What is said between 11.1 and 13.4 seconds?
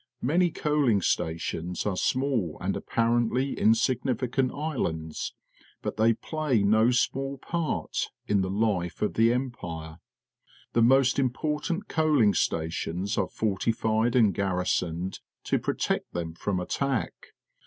unportant coaling sta tions are